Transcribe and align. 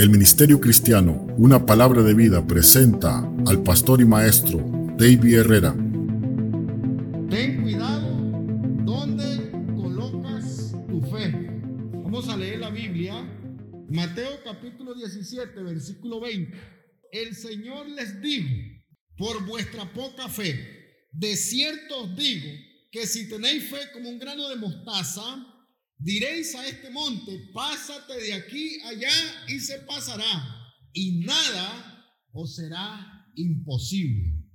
El 0.00 0.08
Ministerio 0.08 0.58
Cristiano, 0.58 1.26
una 1.36 1.66
palabra 1.66 2.02
de 2.02 2.14
vida, 2.14 2.46
presenta 2.46 3.18
al 3.46 3.62
pastor 3.62 4.00
y 4.00 4.06
maestro 4.06 4.58
David 4.96 5.40
Herrera. 5.40 5.74
Ten 7.28 7.60
cuidado 7.60 8.08
donde 8.86 9.50
colocas 9.76 10.74
tu 10.88 11.02
fe. 11.02 11.30
Vamos 12.02 12.30
a 12.30 12.36
leer 12.38 12.60
la 12.60 12.70
Biblia. 12.70 13.12
Mateo 13.90 14.42
capítulo 14.42 14.94
17, 14.94 15.62
versículo 15.64 16.18
20. 16.18 16.56
El 17.12 17.36
Señor 17.36 17.86
les 17.90 18.22
dijo, 18.22 18.48
por 19.18 19.44
vuestra 19.44 19.92
poca 19.92 20.30
fe, 20.30 21.04
de 21.12 21.36
cierto 21.36 22.04
os 22.04 22.16
digo 22.16 22.48
que 22.90 23.06
si 23.06 23.28
tenéis 23.28 23.68
fe 23.68 23.80
como 23.92 24.08
un 24.08 24.18
grano 24.18 24.48
de 24.48 24.56
mostaza, 24.56 25.46
Diréis 26.02 26.54
a 26.54 26.66
este 26.66 26.88
monte, 26.90 27.50
pásate 27.52 28.16
de 28.22 28.32
aquí 28.32 28.80
allá 28.84 29.44
y 29.48 29.60
se 29.60 29.80
pasará, 29.80 30.72
y 30.94 31.20
nada 31.20 32.06
os 32.32 32.56
será 32.56 33.26
imposible. 33.36 34.48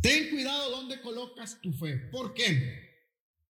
Ten 0.00 0.30
cuidado 0.30 0.70
donde 0.70 1.00
colocas 1.02 1.60
tu 1.60 1.72
fe. 1.74 2.08
¿Por 2.10 2.32
qué? 2.32 3.04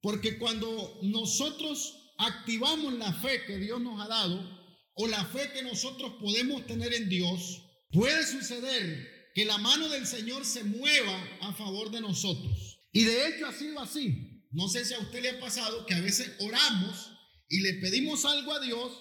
Porque 0.01 0.39
cuando 0.39 1.01
nosotros 1.03 2.15
activamos 2.19 2.95
la 2.95 3.13
fe 3.13 3.45
que 3.47 3.59
Dios 3.59 3.81
nos 3.81 4.01
ha 4.01 4.07
dado, 4.07 4.65
o 4.95 5.09
la 5.09 5.25
fe 5.25 5.51
que 5.53 5.63
nosotros 5.63 6.13
podemos 6.21 6.65
tener 6.67 6.95
en 6.95 7.09
Dios, 7.09 7.63
puede 7.91 8.25
suceder 8.25 9.33
que 9.35 9.45
la 9.45 9.59
mano 9.59 9.89
del 9.89 10.07
Señor 10.07 10.45
se 10.45 10.63
mueva 10.63 11.39
a 11.41 11.53
favor 11.53 11.91
de 11.91 12.01
nosotros. 12.01 12.79
Y 12.93 13.03
de 13.03 13.27
hecho 13.27 13.47
ha 13.47 13.53
sido 13.53 13.81
así. 13.81 14.45
No 14.53 14.69
sé 14.69 14.85
si 14.85 14.95
a 14.95 15.01
usted 15.01 15.21
le 15.21 15.31
ha 15.31 15.41
pasado 15.41 15.85
que 15.85 15.95
a 15.95 16.01
veces 16.01 16.37
oramos 16.39 17.14
y 17.55 17.61
le 17.61 17.75
pedimos 17.75 18.25
algo 18.25 18.53
a 18.53 18.59
Dios 18.59 18.93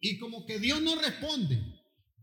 y 0.00 0.16
como 0.16 0.46
que 0.46 0.58
Dios 0.58 0.80
no 0.80 0.98
responde. 0.98 1.58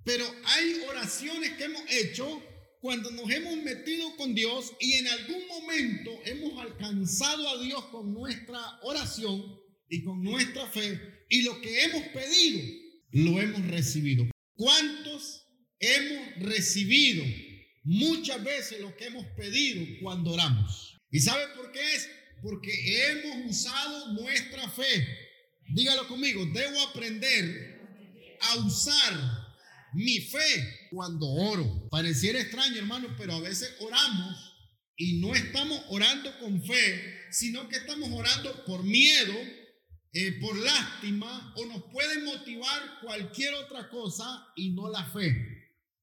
Pero 0.03 0.25
hay 0.45 0.81
oraciones 0.89 1.51
que 1.51 1.65
hemos 1.65 1.83
hecho 1.91 2.41
cuando 2.81 3.11
nos 3.11 3.29
hemos 3.29 3.55
metido 3.57 4.15
con 4.15 4.33
Dios 4.33 4.73
y 4.79 4.93
en 4.93 5.07
algún 5.07 5.47
momento 5.47 6.09
hemos 6.25 6.59
alcanzado 6.59 7.47
a 7.49 7.61
Dios 7.61 7.85
con 7.91 8.15
nuestra 8.15 8.79
oración 8.81 9.61
y 9.87 10.03
con 10.03 10.23
nuestra 10.23 10.65
fe 10.65 10.99
y 11.29 11.43
lo 11.43 11.61
que 11.61 11.83
hemos 11.83 12.01
pedido 12.07 12.61
lo 13.11 13.39
hemos 13.39 13.67
recibido. 13.67 14.25
¿Cuántos 14.55 15.45
hemos 15.77 16.35
recibido 16.37 17.23
muchas 17.83 18.43
veces 18.43 18.81
lo 18.81 18.97
que 18.97 19.05
hemos 19.05 19.27
pedido 19.37 19.85
cuando 20.01 20.31
oramos? 20.31 20.97
¿Y 21.11 21.19
sabe 21.19 21.43
por 21.55 21.71
qué 21.71 21.95
es? 21.95 22.09
Porque 22.41 22.71
hemos 23.11 23.51
usado 23.51 24.13
nuestra 24.13 24.67
fe 24.71 25.24
Dígalo 25.67 26.07
conmigo, 26.07 26.45
debo 26.53 26.81
aprender 26.81 27.75
a 28.41 28.57
usar 28.57 29.45
mi 29.93 30.19
fe 30.19 30.87
cuando 30.91 31.27
oro. 31.27 31.87
Pareciera 31.89 32.39
extraño, 32.39 32.77
hermano, 32.77 33.15
pero 33.17 33.33
a 33.33 33.39
veces 33.39 33.75
oramos 33.79 34.53
y 34.97 35.19
no 35.19 35.33
estamos 35.33 35.81
orando 35.89 36.37
con 36.39 36.63
fe, 36.63 37.27
sino 37.31 37.67
que 37.67 37.77
estamos 37.77 38.09
orando 38.11 38.63
por 38.65 38.83
miedo, 38.83 39.33
eh, 40.13 40.33
por 40.39 40.55
lástima, 40.57 41.53
o 41.57 41.65
nos 41.65 41.83
puede 41.91 42.23
motivar 42.23 42.99
cualquier 43.01 43.53
otra 43.55 43.89
cosa 43.89 44.47
y 44.55 44.71
no 44.71 44.89
la 44.89 45.03
fe. 45.11 45.35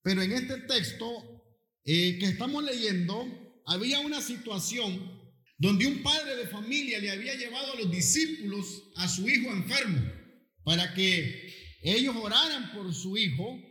Pero 0.02 0.22
en 0.22 0.32
este 0.32 0.58
texto 0.62 1.06
eh, 1.84 2.18
que 2.18 2.26
estamos 2.26 2.64
leyendo, 2.64 3.26
había 3.66 4.00
una 4.00 4.20
situación 4.20 5.11
donde 5.62 5.86
un 5.86 6.02
padre 6.02 6.34
de 6.34 6.48
familia 6.48 6.98
le 6.98 7.12
había 7.12 7.36
llevado 7.36 7.74
a 7.74 7.76
los 7.76 7.88
discípulos 7.88 8.82
a 8.96 9.06
su 9.06 9.28
hijo 9.28 9.48
enfermo 9.52 10.02
para 10.64 10.92
que 10.92 11.78
ellos 11.84 12.16
oraran 12.16 12.72
por 12.72 12.92
su 12.92 13.16
hijo 13.16 13.62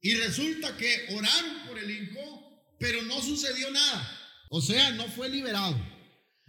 y 0.00 0.14
resulta 0.14 0.76
que 0.76 1.06
oraron 1.08 1.66
por 1.66 1.76
el 1.76 1.90
hijo, 1.90 2.76
pero 2.78 3.02
no 3.02 3.20
sucedió 3.20 3.68
nada. 3.72 4.16
O 4.50 4.62
sea, 4.62 4.92
no 4.92 5.08
fue 5.08 5.28
liberado. 5.28 5.76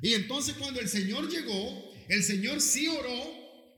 Y 0.03 0.13
entonces 0.13 0.53
cuando 0.53 0.79
el 0.79 0.88
Señor 0.88 1.31
llegó, 1.31 1.91
el 2.07 2.22
Señor 2.22 2.62
sí 2.62 2.88
oró, 2.88 3.33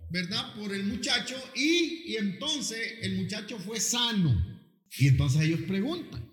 ¿verdad? 0.10 0.54
Por 0.56 0.74
el 0.74 0.84
muchacho 0.84 1.42
y, 1.56 2.04
y 2.12 2.18
entonces 2.18 2.98
el 3.02 3.16
muchacho 3.16 3.58
fue 3.60 3.80
sano. 3.80 4.70
Y 4.98 5.08
entonces 5.08 5.44
ellos 5.44 5.62
preguntan, 5.70 6.30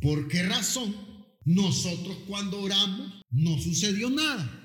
¿por 0.00 0.26
qué 0.26 0.42
razón 0.42 0.96
nosotros 1.44 2.16
cuando 2.26 2.60
oramos 2.60 3.21
no 3.32 3.58
sucedió 3.58 4.08
nada. 4.10 4.58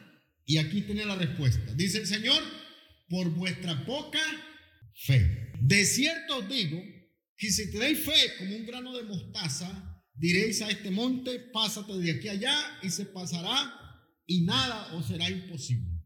Y 0.46 0.58
aquí 0.58 0.82
tiene 0.82 1.06
la 1.06 1.16
respuesta. 1.16 1.74
Dice 1.74 2.00
el 2.00 2.08
Señor, 2.08 2.42
por 3.10 3.30
vuestra 3.32 3.86
poca 3.86 4.22
fe. 4.94 5.52
De 5.62 5.86
cierto 5.86 6.38
os 6.38 6.50
digo 6.50 6.82
que 7.38 7.52
si 7.52 7.72
tenéis 7.72 8.00
fe 8.00 8.36
como 8.38 8.56
un 8.56 8.66
grano 8.66 8.96
de 8.96 9.04
mostaza, 9.04 10.04
diréis 10.14 10.62
a 10.62 10.70
este 10.70 10.92
monte, 10.92 11.40
pásate 11.52 11.94
de 11.94 12.12
aquí 12.12 12.30
allá 12.30 12.80
y 12.82 12.90
se 12.90 13.06
pasará 13.06 13.74
y 14.26 14.42
nada 14.42 14.94
os 14.96 15.08
será 15.08 15.30
imposible. 15.30 15.98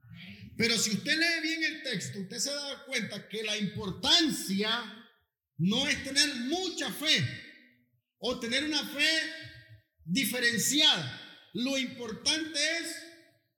Pero 0.58 0.78
si 0.78 0.92
usted 0.92 1.18
lee 1.18 1.42
bien 1.42 1.64
el 1.64 1.84
texto, 1.84 2.20
usted 2.20 2.38
se 2.38 2.52
da 2.52 2.86
cuenta 2.86 3.28
que 3.28 3.44
la 3.44 3.58
importancia 3.58 4.70
no 5.58 5.88
es 5.88 6.04
tener 6.04 6.36
mucha 6.48 6.92
fe 6.92 7.26
o 8.20 8.40
tener 8.40 8.64
una 8.66 8.84
fe 8.84 9.10
diferenciada. 10.04 11.21
Lo 11.54 11.78
importante 11.78 12.60
es 12.82 12.96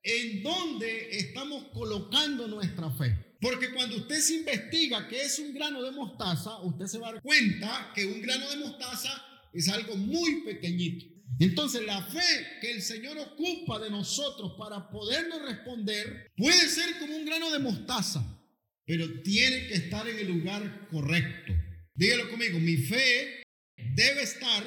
en 0.03 0.43
dónde 0.43 1.17
estamos 1.17 1.65
colocando 1.73 2.47
nuestra 2.47 2.89
fe. 2.91 3.37
Porque 3.39 3.71
cuando 3.73 3.97
usted 3.97 4.19
se 4.19 4.35
investiga 4.35 5.07
que 5.07 5.21
es 5.21 5.37
un 5.39 5.53
grano 5.53 5.83
de 5.83 5.91
mostaza, 5.91 6.61
usted 6.61 6.85
se 6.85 6.97
va 6.97 7.09
a 7.09 7.13
dar 7.13 7.21
cuenta 7.21 7.91
que 7.93 8.05
un 8.05 8.21
grano 8.21 8.49
de 8.49 8.57
mostaza 8.57 9.09
es 9.51 9.67
algo 9.67 9.95
muy 9.95 10.43
pequeñito. 10.43 11.05
Entonces 11.39 11.85
la 11.85 12.01
fe 12.03 12.47
que 12.61 12.71
el 12.71 12.81
Señor 12.81 13.17
ocupa 13.17 13.79
de 13.79 13.89
nosotros 13.89 14.53
para 14.57 14.89
podernos 14.89 15.41
responder 15.41 16.31
puede 16.37 16.69
ser 16.69 16.97
como 16.99 17.15
un 17.15 17.25
grano 17.25 17.51
de 17.51 17.59
mostaza, 17.59 18.23
pero 18.85 19.21
tiene 19.21 19.67
que 19.67 19.73
estar 19.73 20.07
en 20.07 20.19
el 20.19 20.27
lugar 20.27 20.87
correcto. 20.89 21.53
Dígalo 21.95 22.29
conmigo, 22.29 22.59
mi 22.59 22.77
fe 22.77 23.43
debe 23.75 24.23
estar 24.23 24.63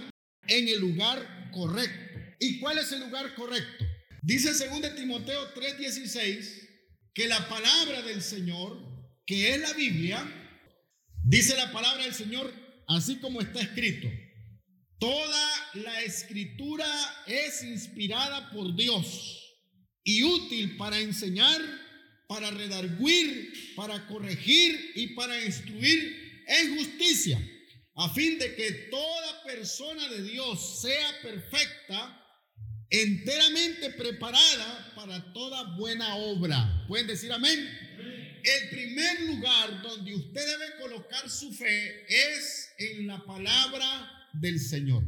en 0.49 0.69
el 0.69 0.81
lugar 0.81 1.51
correcto. 1.53 2.06
¿Y 2.39 2.59
cuál 2.61 2.79
es 2.79 2.93
el 2.93 3.01
lugar 3.01 3.35
correcto? 3.35 3.85
Dice 4.23 4.53
2 4.53 4.95
Timoteo 4.97 5.55
3:16 5.55 6.69
que 7.15 7.29
la 7.29 7.49
palabra 7.49 8.03
del 8.03 8.23
Señor, 8.23 8.79
que 9.27 9.55
es 9.55 9.61
la 9.61 9.73
Biblia, 9.73 10.23
dice 11.25 11.57
la 11.57 11.73
palabra 11.73 12.05
del 12.05 12.15
Señor 12.15 12.53
así 12.89 13.17
como 13.17 13.41
está 13.41 13.61
escrito. 13.61 14.09
Toda 14.99 15.51
la 15.75 16.03
escritura 16.03 16.87
es 17.27 17.63
inspirada 17.63 18.51
por 18.51 18.75
Dios 18.75 19.43
y 20.03 20.23
útil 20.23 20.77
para 20.77 20.99
enseñar, 20.99 21.61
para 22.29 22.51
redarguir, 22.51 23.75
para 23.77 24.07
corregir 24.07 24.93
y 24.95 25.09
para 25.09 25.45
instruir 25.45 26.45
en 26.47 26.77
justicia 26.77 27.41
a 27.97 28.11
fin 28.11 28.39
de 28.39 28.55
que 28.55 28.71
toda 28.91 29.43
persona 29.45 30.07
de 30.09 30.23
Dios 30.23 30.83
sea 30.83 31.21
perfecta, 31.23 32.26
enteramente 32.91 33.91
preparada 33.91 34.93
para 34.95 35.33
toda 35.33 35.77
buena 35.77 36.17
obra. 36.17 36.85
¿Pueden 36.89 37.07
decir 37.07 37.33
amén? 37.33 37.59
El 38.43 38.71
primer 38.71 39.23
lugar 39.23 39.83
donde 39.83 40.15
usted 40.15 40.47
debe 40.47 40.79
colocar 40.81 41.29
su 41.29 41.53
fe 41.53 42.07
es 42.09 42.71
en 42.79 43.07
la 43.07 43.25
palabra 43.25 44.29
del 44.35 44.61
Señor. 44.61 45.03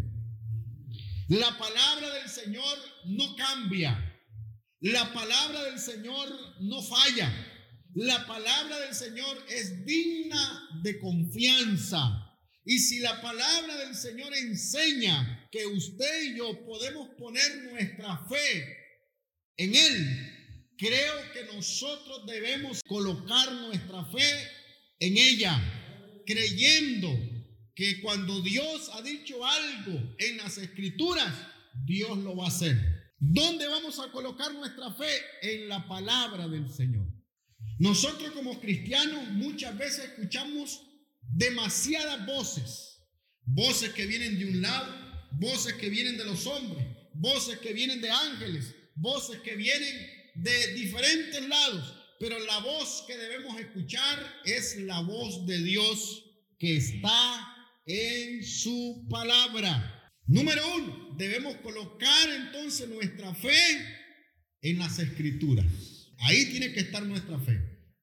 La 1.28 1.56
palabra 1.58 2.14
del 2.14 2.28
Señor 2.28 2.78
no 3.04 3.36
cambia. 3.36 4.04
La 4.80 5.12
palabra 5.12 5.64
del 5.64 5.78
Señor 5.78 6.28
no 6.60 6.82
falla. 6.82 7.30
La 7.94 8.26
palabra 8.26 8.80
del 8.80 8.94
Señor 8.94 9.44
es 9.48 9.84
digna 9.84 10.68
de 10.82 10.98
confianza. 10.98 12.00
Y 12.64 12.78
si 12.78 12.98
la 13.00 13.20
palabra 13.20 13.76
del 13.76 13.94
Señor 13.94 14.34
enseña 14.34 15.37
que 15.50 15.66
usted 15.66 16.22
y 16.24 16.38
yo 16.38 16.64
podemos 16.64 17.08
poner 17.18 17.64
nuestra 17.64 18.26
fe 18.28 18.76
en 19.56 19.74
Él, 19.74 20.38
creo 20.76 21.32
que 21.32 21.44
nosotros 21.54 22.26
debemos 22.26 22.82
colocar 22.84 23.50
nuestra 23.52 24.04
fe 24.06 24.48
en 25.00 25.16
ella, 25.16 26.22
creyendo 26.26 27.08
que 27.74 28.00
cuando 28.00 28.40
Dios 28.40 28.90
ha 28.94 29.02
dicho 29.02 29.44
algo 29.44 30.14
en 30.18 30.36
las 30.38 30.58
escrituras, 30.58 31.32
Dios 31.84 32.18
lo 32.18 32.36
va 32.36 32.46
a 32.46 32.48
hacer. 32.48 32.76
¿Dónde 33.20 33.66
vamos 33.66 33.98
a 33.98 34.10
colocar 34.10 34.52
nuestra 34.52 34.92
fe? 34.94 35.10
En 35.42 35.68
la 35.68 35.86
palabra 35.86 36.48
del 36.48 36.68
Señor. 36.72 37.06
Nosotros 37.78 38.32
como 38.32 38.60
cristianos 38.60 39.28
muchas 39.30 39.76
veces 39.76 40.06
escuchamos 40.06 40.82
demasiadas 41.22 42.26
voces, 42.26 43.04
voces 43.44 43.90
que 43.90 44.06
vienen 44.06 44.38
de 44.38 44.46
un 44.46 44.62
lado, 44.62 45.07
voces 45.32 45.74
que 45.74 45.88
vienen 45.88 46.16
de 46.16 46.24
los 46.24 46.46
hombres, 46.46 46.86
voces 47.14 47.58
que 47.58 47.72
vienen 47.72 48.00
de 48.00 48.10
ángeles, 48.10 48.74
voces 48.94 49.40
que 49.40 49.56
vienen 49.56 49.94
de 50.34 50.74
diferentes 50.74 51.48
lados, 51.48 51.94
pero 52.20 52.38
la 52.40 52.58
voz 52.58 53.04
que 53.06 53.16
debemos 53.16 53.58
escuchar 53.60 54.40
es 54.44 54.76
la 54.78 55.00
voz 55.00 55.46
de 55.46 55.62
Dios 55.62 56.24
que 56.58 56.76
está 56.76 57.56
en 57.86 58.44
su 58.44 59.06
palabra. 59.08 60.12
Número 60.26 60.62
uno, 60.76 61.14
debemos 61.16 61.56
colocar 61.56 62.30
entonces 62.30 62.88
nuestra 62.88 63.34
fe 63.34 63.58
en 64.62 64.78
las 64.78 64.98
escrituras. 64.98 65.66
Ahí 66.18 66.46
tiene 66.46 66.72
que 66.72 66.80
estar 66.80 67.02
nuestra 67.04 67.38
fe. 67.38 67.58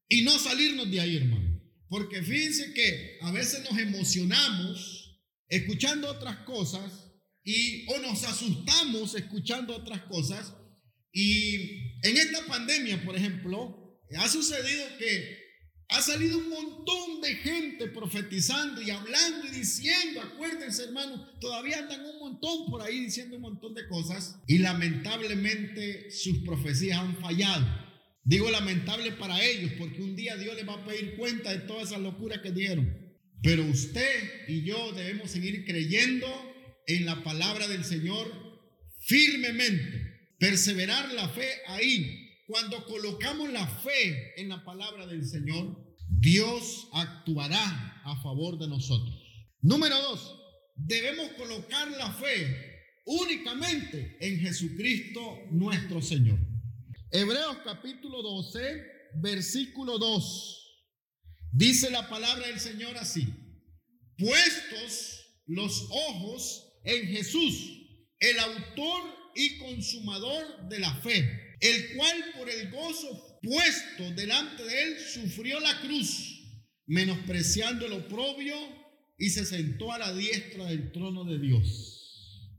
Y 0.07 0.23
no 0.23 0.37
salirnos 0.39 0.89
de 0.89 1.01
ahí, 1.01 1.17
hermano. 1.17 1.61
Porque 1.89 2.23
fíjense 2.23 2.73
que 2.73 3.17
a 3.21 3.31
veces 3.31 3.63
nos 3.69 3.77
emocionamos 3.77 5.21
escuchando 5.49 6.09
otras 6.09 6.37
cosas 6.37 7.04
y 7.45 7.85
o 7.93 7.99
nos 7.99 8.23
asustamos 8.23 9.13
escuchando 9.15 9.75
otras 9.75 10.01
cosas. 10.01 10.53
Y 11.13 11.99
en 12.01 12.17
esta 12.17 12.45
pandemia, 12.47 13.05
por 13.05 13.15
ejemplo, 13.15 14.01
ha 14.17 14.27
sucedido 14.27 14.83
que 14.97 15.45
ha 15.89 16.01
salido 16.01 16.39
un 16.39 16.49
montón 16.49 17.21
de 17.21 17.35
gente 17.35 17.87
profetizando 17.89 18.81
y 18.81 18.89
hablando 18.89 19.47
y 19.47 19.51
diciendo, 19.51 20.21
acuérdense 20.21 20.85
hermano, 20.85 21.37
todavía 21.39 21.77
andan 21.77 22.03
un 22.03 22.19
montón 22.19 22.65
por 22.71 22.81
ahí 22.81 23.01
diciendo 23.01 23.35
un 23.35 23.43
montón 23.43 23.75
de 23.75 23.87
cosas 23.87 24.39
y 24.47 24.57
lamentablemente 24.57 26.09
sus 26.09 26.39
profecías 26.39 26.99
han 26.99 27.15
fallado. 27.17 27.65
Digo 28.23 28.49
lamentable 28.49 29.11
para 29.11 29.41
ellos 29.43 29.73
porque 29.77 30.01
un 30.01 30.15
día 30.15 30.35
Dios 30.35 30.55
les 30.55 30.67
va 30.67 30.73
a 30.73 30.85
pedir 30.85 31.15
cuenta 31.15 31.51
de 31.51 31.59
toda 31.59 31.83
esa 31.83 31.99
locura 31.99 32.41
que 32.41 32.51
dieron. 32.51 33.05
Pero 33.43 33.63
usted 33.63 34.47
y 34.47 34.63
yo 34.63 34.91
debemos 34.93 35.29
seguir 35.29 35.63
creyendo 35.65 36.54
en 36.87 37.05
la 37.05 37.23
palabra 37.23 37.67
del 37.67 37.83
Señor 37.83 38.31
firmemente, 38.99 40.33
perseverar 40.39 41.13
la 41.13 41.29
fe 41.29 41.47
ahí 41.67 42.25
cuando 42.47 42.85
colocamos 42.85 43.51
la 43.51 43.67
fe 43.67 44.39
en 44.39 44.49
la 44.49 44.63
palabra 44.63 45.07
del 45.07 45.25
Señor, 45.25 45.75
Dios 46.07 46.87
actuará 46.93 48.01
a 48.03 48.21
favor 48.21 48.59
de 48.59 48.67
nosotros. 48.67 49.15
Número 49.61 49.99
dos, 49.99 50.39
debemos 50.75 51.31
colocar 51.33 51.89
la 51.91 52.13
fe 52.13 53.01
únicamente 53.05 54.17
en 54.19 54.39
Jesucristo 54.39 55.39
nuestro 55.51 56.01
Señor. 56.01 56.39
Hebreos 57.11 57.57
capítulo 57.63 58.21
12, 58.21 58.83
versículo 59.15 59.97
2. 59.97 60.61
Dice 61.51 61.89
la 61.89 62.09
palabra 62.09 62.47
del 62.47 62.59
Señor 62.59 62.97
así, 62.97 63.27
puestos 64.17 65.25
los 65.47 65.87
ojos 65.89 66.64
en 66.85 67.07
Jesús, 67.07 67.71
el 68.19 68.39
autor 68.39 69.01
y 69.35 69.57
consumador 69.57 70.69
de 70.69 70.79
la 70.79 70.95
fe 71.01 71.45
el 71.59 71.95
cual 71.95 72.17
por 72.37 72.49
el 72.49 72.69
gozo 72.69 73.39
puesto 73.41 74.11
delante 74.11 74.63
de 74.63 74.83
él 74.83 74.99
sufrió 74.99 75.59
la 75.59 75.81
cruz, 75.81 76.41
menospreciando 76.87 77.85
el 77.85 77.93
oprobio 77.93 78.55
y 79.17 79.29
se 79.29 79.45
sentó 79.45 79.91
a 79.91 79.99
la 79.99 80.13
diestra 80.13 80.65
del 80.65 80.91
trono 80.91 81.23
de 81.25 81.39
Dios. 81.39 82.51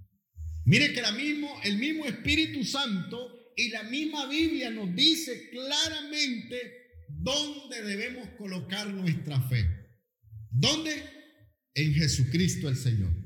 Mire 0.65 0.93
que 0.93 1.03
la 1.03 1.13
mismo, 1.13 1.61
el 1.65 1.79
mismo 1.79 2.07
Espíritu 2.07 2.65
Santo 2.65 3.53
y 3.57 3.69
la 3.69 3.85
misma 3.85 4.27
Biblia 4.27 4.71
nos 4.71 4.95
dice 4.95 5.51
claramente 5.51 6.57
dónde 7.09 7.83
debemos 7.83 8.29
colocar 8.31 8.89
nuestra 8.89 9.41
fe. 9.49 9.65
¿Dónde? 10.51 11.03
En 11.75 11.95
Jesucristo 11.95 12.69
el 12.69 12.77
Señor. 12.77 13.26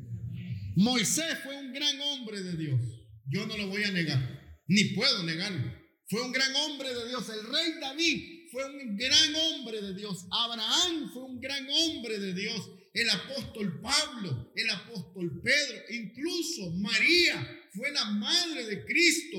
Moisés 0.76 1.38
fue 1.42 1.56
un 1.56 1.72
gran 1.72 2.00
hombre 2.00 2.42
de 2.42 2.56
Dios. 2.56 2.80
Yo 3.28 3.46
no 3.46 3.56
lo 3.56 3.68
voy 3.68 3.84
a 3.84 3.90
negar 3.90 4.40
ni 4.70 4.84
puedo 4.94 5.24
negarlo. 5.24 5.74
Fue 6.08 6.22
un 6.22 6.32
gran 6.32 6.54
hombre 6.54 6.94
de 6.94 7.08
Dios. 7.08 7.28
El 7.28 7.44
rey 7.52 7.72
David 7.80 8.48
fue 8.52 8.64
un 8.66 8.96
gran 8.96 9.34
hombre 9.34 9.82
de 9.82 9.94
Dios. 9.94 10.26
Abraham 10.30 11.10
fue 11.12 11.24
un 11.24 11.40
gran 11.40 11.68
hombre 11.68 12.18
de 12.20 12.34
Dios. 12.34 12.70
El 12.94 13.10
apóstol 13.10 13.80
Pablo, 13.80 14.52
el 14.54 14.70
apóstol 14.70 15.40
Pedro, 15.42 15.76
incluso 15.90 16.70
María 16.72 17.68
fue 17.72 17.90
la 17.92 18.04
madre 18.10 18.66
de 18.66 18.84
Cristo, 18.84 19.38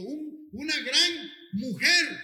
una 0.51 0.75
gran 0.81 1.31
mujer. 1.54 2.19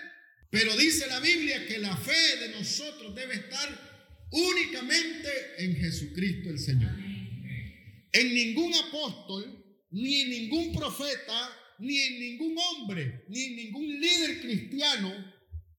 Pero 0.50 0.76
dice 0.76 1.08
la 1.08 1.22
Biblia 1.22 1.66
que 1.66 1.80
la 1.80 1.96
fe 1.96 2.38
de 2.42 2.50
nosotros 2.50 3.16
debe 3.16 3.36
estar 3.36 4.28
únicamente 4.32 5.30
en 5.60 5.76
Jesucristo 5.78 6.50
el 6.50 6.60
Señor. 6.60 7.07
En 8.18 8.34
ningún 8.34 8.74
apóstol 8.74 9.64
ni 9.92 10.22
en 10.22 10.30
ningún 10.32 10.74
profeta 10.74 11.76
ni 11.78 12.00
en 12.00 12.20
ningún 12.20 12.58
hombre, 12.58 13.26
ni 13.30 13.44
en 13.44 13.56
ningún 13.56 14.02
líder 14.02 14.42
cristiano 14.42 15.14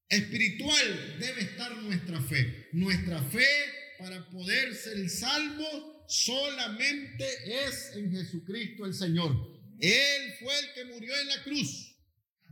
espiritual 0.07 1.17
debe 1.19 1.41
estar 1.41 1.75
nuestra 1.83 2.21
fe. 2.21 2.69
Nuestra 2.71 3.21
fe 3.23 3.45
para 3.97 4.29
poder 4.29 4.73
ser 4.73 5.09
salvo 5.09 6.05
solamente 6.07 7.25
es 7.65 7.91
en 7.95 8.09
Jesucristo 8.09 8.85
el 8.85 8.93
Señor. 8.93 9.35
Él 9.81 10.33
fue 10.39 10.57
el 10.59 10.73
que 10.73 10.85
murió 10.93 11.19
en 11.19 11.27
la 11.27 11.43
cruz 11.43 11.93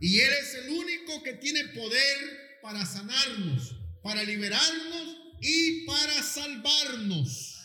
y 0.02 0.20
Él 0.20 0.34
es 0.42 0.54
el 0.56 0.70
único 0.70 1.24
que 1.24 1.34
tiene 1.36 1.64
poder 1.70 2.60
para 2.62 2.86
sanarnos, 2.86 3.74
para 4.04 4.22
liberarnos 4.24 5.18
y 5.42 5.86
para 5.86 6.22
salvarnos. 6.22 7.57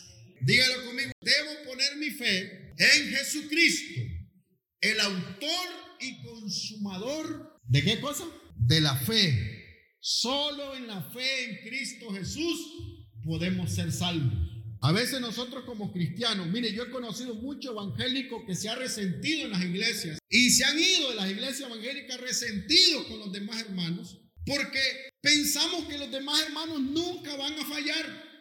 Dígalo 0.45 0.85
conmigo, 0.85 1.11
debo 1.21 1.63
poner 1.65 1.95
mi 1.97 2.09
fe 2.11 2.73
en 2.77 3.09
Jesucristo 3.09 4.01
el 4.81 4.99
autor 4.99 5.67
y 6.01 6.21
consumador 6.21 7.59
de 7.67 7.83
qué 7.83 8.01
cosa? 8.01 8.25
De 8.57 8.81
la 8.81 8.95
fe. 8.97 9.95
Solo 9.99 10.75
en 10.75 10.87
la 10.87 11.01
fe 11.11 11.43
en 11.45 11.69
Cristo 11.69 12.11
Jesús 12.11 12.59
podemos 13.23 13.73
ser 13.73 13.91
salvos. 13.91 14.33
A 14.81 14.91
veces 14.91 15.21
nosotros 15.21 15.63
como 15.63 15.93
cristianos, 15.93 16.47
mire, 16.47 16.73
yo 16.73 16.83
he 16.83 16.89
conocido 16.89 17.35
muchos 17.35 17.71
evangélicos 17.71 18.43
que 18.45 18.53
se 18.53 18.67
han 18.67 18.79
resentido 18.79 19.45
en 19.45 19.51
las 19.51 19.63
iglesias 19.63 20.19
y 20.29 20.49
se 20.49 20.65
han 20.65 20.77
ido 20.77 21.11
de 21.11 21.15
las 21.15 21.31
iglesias 21.31 21.69
evangélicas 21.69 22.19
resentidos 22.19 23.05
con 23.05 23.19
los 23.19 23.31
demás 23.31 23.61
hermanos 23.61 24.19
porque 24.45 24.81
pensamos 25.21 25.85
que 25.85 25.97
los 25.97 26.11
demás 26.11 26.41
hermanos 26.41 26.81
nunca 26.81 27.35
van 27.37 27.53
a 27.53 27.65
fallar. 27.65 28.32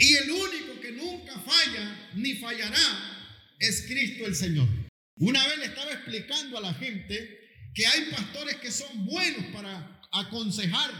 Y 0.00 0.14
el 0.14 0.30
único 0.30 0.80
que 0.80 0.92
nunca 0.92 1.38
falla 1.38 2.10
ni 2.14 2.32
fallará 2.36 2.78
es 3.58 3.82
Cristo 3.86 4.24
el 4.24 4.34
Señor. 4.34 4.66
Una 5.16 5.46
vez 5.46 5.58
le 5.58 5.66
estaba 5.66 5.92
explicando 5.92 6.56
a 6.56 6.62
la 6.62 6.72
gente 6.72 7.38
que 7.74 7.86
hay 7.86 8.10
pastores 8.10 8.56
que 8.56 8.72
son 8.72 9.04
buenos 9.04 9.44
para 9.52 10.00
aconsejar. 10.10 10.90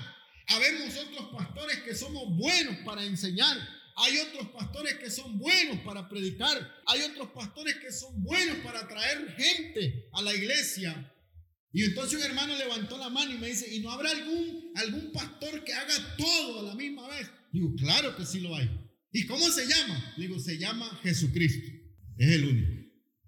Habemos 0.48 0.94
otros 0.98 1.30
pastores 1.32 1.78
que 1.78 1.94
somos 1.94 2.36
buenos 2.36 2.76
para 2.84 3.02
enseñar. 3.02 3.56
Hay 3.96 4.18
otros 4.18 4.48
pastores 4.48 4.96
que 4.96 5.10
son 5.10 5.38
buenos 5.38 5.78
para 5.78 6.06
predicar. 6.06 6.82
Hay 6.86 7.00
otros 7.00 7.30
pastores 7.30 7.76
que 7.76 7.90
son 7.90 8.22
buenos 8.22 8.58
para 8.58 8.86
traer 8.86 9.34
gente 9.34 10.10
a 10.12 10.20
la 10.20 10.34
iglesia. 10.34 11.10
Y 11.72 11.84
entonces 11.84 12.18
un 12.18 12.24
hermano 12.26 12.54
levantó 12.54 12.98
la 12.98 13.08
mano 13.08 13.32
y 13.32 13.38
me 13.38 13.46
dice, 13.46 13.74
¿y 13.74 13.80
no 13.80 13.92
habrá 13.92 14.10
algún, 14.10 14.72
algún 14.74 15.09
Digo, 17.60 17.74
claro 17.76 18.16
que 18.16 18.24
sí 18.24 18.40
lo 18.40 18.56
hay. 18.56 18.70
¿Y 19.12 19.26
cómo 19.26 19.50
se 19.50 19.66
llama? 19.66 20.14
Digo, 20.16 20.38
se 20.38 20.56
llama 20.56 20.98
Jesucristo. 21.02 21.70
Es 22.16 22.30
el 22.30 22.44
único. 22.44 22.72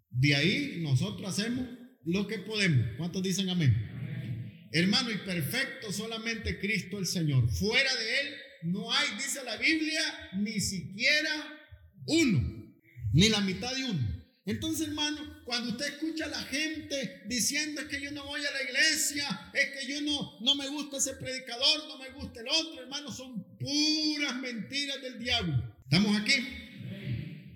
De 0.08 0.34
ahí 0.34 0.78
nosotros 0.80 1.28
hacemos 1.28 1.68
lo 2.06 2.26
que 2.26 2.38
podemos. 2.38 2.96
¿Cuántos 2.96 3.22
dicen 3.22 3.50
amén? 3.50 4.70
Hermano, 4.72 5.10
y 5.10 5.18
perfecto 5.18 5.92
solamente 5.92 6.58
Cristo 6.58 6.98
el 6.98 7.04
Señor. 7.04 7.46
Fuera 7.50 7.94
de 7.94 8.20
Él 8.20 8.34
no 8.62 8.90
hay, 8.90 9.16
dice 9.16 9.44
la 9.44 9.58
Biblia, 9.58 10.00
ni 10.38 10.60
siquiera 10.60 11.58
uno, 12.06 12.72
ni 13.12 13.28
la 13.28 13.42
mitad 13.42 13.74
de 13.76 13.84
uno. 13.84 14.22
Entonces, 14.44 14.88
hermano, 14.88 15.42
cuando 15.44 15.70
usted 15.70 15.86
escucha 15.86 16.24
a 16.24 16.28
la 16.28 16.42
gente 16.44 17.22
diciendo 17.26 17.80
es 17.82 17.88
que 17.88 18.00
yo 18.00 18.10
no 18.10 18.24
voy 18.26 18.40
a 18.40 18.50
la 18.50 18.62
iglesia, 18.62 19.52
es 19.54 19.70
que 19.70 19.92
yo 19.92 20.00
no, 20.00 20.40
no 20.40 20.54
me 20.56 20.68
gusta 20.68 20.96
ese 20.96 21.14
predicador, 21.14 21.86
no 21.86 21.98
me 21.98 22.10
gusta 22.10 22.40
el 22.40 22.48
otro, 22.48 22.82
hermano, 22.82 23.12
son 23.12 23.41
puras 23.62 24.36
mentiras 24.40 25.00
del 25.00 25.18
diablo. 25.18 25.76
¿Estamos 25.84 26.20
aquí? 26.20 26.34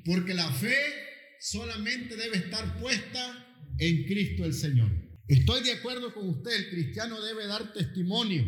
Porque 0.04 0.34
la 0.34 0.50
fe 0.50 0.76
solamente 1.40 2.16
debe 2.16 2.38
estar 2.38 2.80
puesta 2.80 3.46
en 3.78 4.04
Cristo 4.04 4.44
el 4.44 4.54
Señor. 4.54 4.90
Estoy 5.28 5.62
de 5.64 5.72
acuerdo 5.72 6.14
con 6.14 6.28
usted, 6.28 6.52
el 6.52 6.70
cristiano 6.70 7.20
debe 7.20 7.46
dar 7.46 7.72
testimonio. 7.72 8.44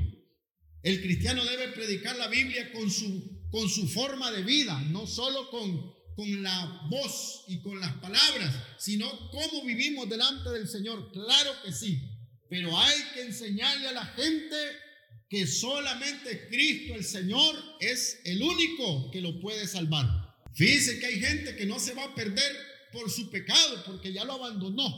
El 0.83 1.03
cristiano 1.03 1.45
debe 1.45 1.69
predicar 1.69 2.17
la 2.17 2.29
Biblia 2.29 2.73
con 2.73 2.91
su, 2.91 3.49
con 3.51 3.69
su 3.69 3.89
forma 3.89 4.31
de 4.31 4.43
vida, 4.43 4.81
no 4.91 5.07
solo 5.07 5.51
con, 5.51 5.93
con 6.15 6.43
la 6.43 6.87
voz 6.89 7.45
y 7.49 7.61
con 7.63 7.81
las 7.81 7.95
palabras, 7.95 8.55
sino 8.79 9.09
cómo 9.31 9.65
vivimos 9.65 10.09
delante 10.09 10.51
del 10.51 10.69
Señor. 10.69 11.11
Claro 11.13 11.51
que 11.65 11.73
sí, 11.73 12.01
pero 12.49 12.79
hay 12.79 12.97
que 13.15 13.23
enseñarle 13.23 13.89
a 13.89 13.93
la 13.93 14.07
gente 14.07 14.57
que 15.29 15.47
solamente 15.47 16.49
Cristo 16.49 16.95
el 16.95 17.05
Señor 17.05 17.55
es 17.81 18.21
el 18.25 18.43
único 18.43 19.11
que 19.11 19.21
lo 19.21 19.41
puede 19.41 19.67
salvar. 19.67 20.07
Fíjense 20.55 20.99
que 20.99 21.07
hay 21.07 21.21
gente 21.21 21.57
que 21.57 21.67
no 21.67 21.79
se 21.79 21.95
va 21.95 22.05
a 22.05 22.15
perder 22.15 22.53
por 22.93 23.11
su 23.11 23.31
pecado, 23.31 23.85
porque 23.87 24.13
ya 24.13 24.25
lo 24.25 24.35
abandonó. 24.35 24.89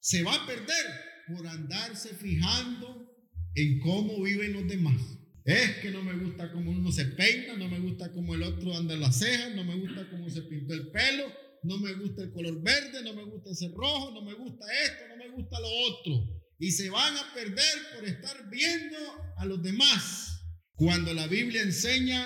Se 0.00 0.22
va 0.22 0.34
a 0.34 0.46
perder 0.46 0.86
por 1.28 1.46
andarse 1.46 2.14
fijando 2.14 3.12
en 3.54 3.80
cómo 3.80 4.22
viven 4.22 4.52
los 4.52 4.68
demás. 4.68 5.00
Es 5.44 5.78
que 5.78 5.90
no 5.90 6.02
me 6.02 6.14
gusta 6.14 6.52
cómo 6.52 6.70
uno 6.70 6.92
se 6.92 7.04
peina, 7.06 7.56
no 7.56 7.68
me 7.68 7.80
gusta 7.80 8.12
cómo 8.12 8.34
el 8.34 8.44
otro 8.44 8.76
anda 8.76 8.94
en 8.94 9.00
las 9.00 9.18
cejas, 9.18 9.54
no 9.54 9.64
me 9.64 9.74
gusta 9.74 10.08
cómo 10.08 10.30
se 10.30 10.42
pintó 10.42 10.74
el 10.74 10.88
pelo, 10.92 11.24
no 11.64 11.78
me 11.78 11.92
gusta 11.94 12.22
el 12.22 12.32
color 12.32 12.62
verde, 12.62 13.02
no 13.02 13.12
me 13.14 13.24
gusta 13.24 13.50
ese 13.50 13.68
rojo, 13.74 14.12
no 14.12 14.22
me 14.22 14.34
gusta 14.34 14.64
esto, 14.84 15.08
no 15.08 15.16
me 15.16 15.28
gusta 15.30 15.58
lo 15.58 15.68
otro. 15.68 16.41
Y 16.62 16.70
se 16.70 16.90
van 16.90 17.16
a 17.16 17.34
perder 17.34 17.78
por 17.92 18.04
estar 18.04 18.48
viendo 18.48 18.96
a 19.36 19.44
los 19.46 19.60
demás. 19.64 20.44
Cuando 20.76 21.12
la 21.12 21.26
Biblia 21.26 21.60
enseña 21.60 22.24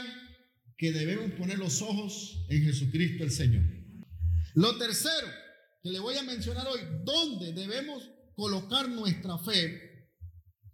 que 0.76 0.92
debemos 0.92 1.30
poner 1.38 1.58
los 1.58 1.80
ojos 1.80 2.44
en 2.50 2.62
Jesucristo 2.62 3.24
el 3.24 3.30
Señor. 3.30 3.64
Lo 4.52 4.76
tercero 4.76 5.26
que 5.82 5.88
le 5.88 6.00
voy 6.00 6.18
a 6.18 6.22
mencionar 6.22 6.66
hoy, 6.66 6.80
¿dónde 7.02 7.54
debemos 7.54 8.10
colocar 8.34 8.90
nuestra 8.90 9.38
fe? 9.38 10.10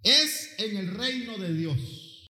Es 0.02 0.56
en 0.58 0.76
el 0.78 0.88
reino 0.96 1.38
de 1.38 1.54
Dios. 1.54 2.28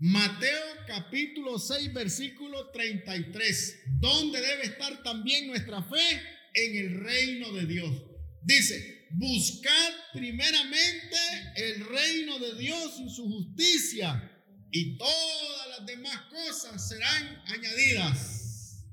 Mateo 0.00 0.64
capítulo 0.86 1.58
6, 1.58 1.94
versículo 1.94 2.70
33. 2.72 3.84
¿Dónde 4.00 4.38
debe 4.38 4.64
estar 4.64 5.02
también 5.02 5.46
nuestra 5.46 5.82
fe? 5.82 6.20
En 6.52 6.76
el 6.76 7.00
reino 7.00 7.52
de 7.52 7.64
Dios. 7.64 8.02
Dice, 8.42 9.03
buscad 9.16 9.92
primeramente 10.12 11.16
el 11.56 11.86
reino 11.86 12.38
de 12.38 12.54
Dios 12.56 13.00
y 13.00 13.10
su 13.10 13.24
justicia 13.26 14.30
y 14.70 14.96
todas 14.98 15.68
las 15.78 15.86
demás 15.86 16.20
cosas 16.30 16.88
serán 16.88 17.42
añadidas. 17.46 18.84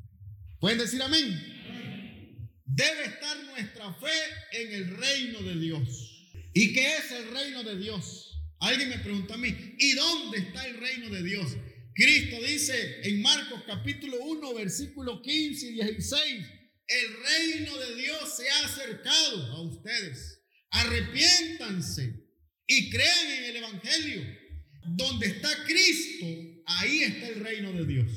¿Pueden 0.59 0.77
decir 0.77 1.01
amén? 1.01 2.49
Debe 2.65 3.05
estar 3.05 3.43
nuestra 3.45 3.93
fe 3.95 4.59
en 4.59 4.73
el 4.73 4.97
reino 4.97 5.41
de 5.41 5.59
Dios. 5.59 6.33
¿Y 6.53 6.73
qué 6.73 6.97
es 6.97 7.11
el 7.11 7.31
reino 7.31 7.63
de 7.63 7.77
Dios? 7.77 8.27
Alguien 8.59 8.89
me 8.89 8.99
pregunta 8.99 9.33
a 9.33 9.37
mí, 9.37 9.55
¿y 9.79 9.93
dónde 9.93 10.37
está 10.37 10.67
el 10.67 10.77
reino 10.77 11.09
de 11.09 11.23
Dios? 11.23 11.57
Cristo 11.95 12.37
dice 12.43 13.01
en 13.03 13.21
Marcos 13.21 13.63
capítulo 13.65 14.17
1, 14.23 14.53
versículo 14.53 15.21
15 15.21 15.67
y 15.67 15.73
16, 15.73 16.45
el 16.91 17.23
reino 17.23 17.77
de 17.77 17.95
Dios 17.95 18.35
se 18.35 18.49
ha 18.49 18.65
acercado 18.65 19.45
a 19.53 19.61
ustedes. 19.61 20.41
Arrepiéntanse 20.71 22.27
y 22.67 22.89
crean 22.89 23.27
en 23.31 23.43
el 23.45 23.55
Evangelio. 23.57 24.41
Donde 24.83 25.27
está 25.27 25.63
Cristo, 25.65 26.25
ahí 26.65 27.03
está 27.03 27.27
el 27.27 27.39
reino 27.39 27.71
de 27.71 27.85
Dios. 27.85 28.11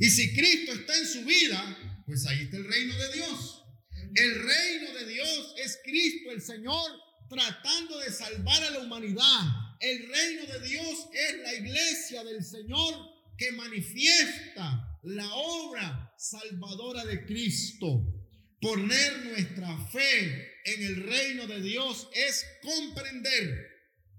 Y 0.00 0.10
si 0.10 0.34
Cristo 0.34 0.72
está 0.72 0.98
en 0.98 1.06
su 1.06 1.24
vida, 1.24 2.02
pues 2.04 2.26
ahí 2.26 2.40
está 2.42 2.56
el 2.56 2.64
reino 2.64 2.96
de 2.96 3.12
Dios. 3.12 3.64
El 4.14 4.34
reino 4.42 4.92
de 4.98 5.06
Dios 5.06 5.54
es 5.56 5.78
Cristo, 5.84 6.32
el 6.32 6.42
Señor, 6.42 6.90
tratando 7.30 7.98
de 8.00 8.10
salvar 8.10 8.62
a 8.64 8.70
la 8.70 8.80
humanidad. 8.80 9.42
El 9.80 10.08
reino 10.08 10.46
de 10.52 10.68
Dios 10.68 11.06
es 11.14 11.38
la 11.42 11.54
iglesia 11.54 12.24
del 12.24 12.44
Señor 12.44 12.94
que 13.38 13.52
manifiesta 13.52 14.98
la 15.04 15.32
obra 15.34 16.11
salvadora 16.22 17.04
de 17.04 17.26
Cristo. 17.26 18.06
Poner 18.60 19.24
nuestra 19.24 19.76
fe 19.88 20.50
en 20.66 20.82
el 20.84 21.02
reino 21.02 21.48
de 21.48 21.60
Dios 21.60 22.08
es 22.14 22.44
comprender 22.62 23.58